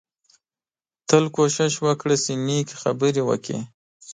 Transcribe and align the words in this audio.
تل 1.09 1.23
کوشش 1.37 1.73
وکړه 1.85 2.15
چې 2.23 2.31
نېکې 2.45 2.75
خبرې 2.81 3.21
وکړې 3.29 3.59